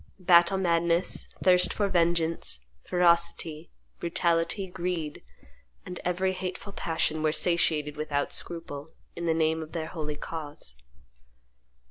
[0.17, 3.69] Battle madness, thirst for vengeance, ferocity,
[3.99, 5.21] brutality, greed,
[5.85, 10.75] and every hateful passion were satiated without scruple, in the name of their holy cause.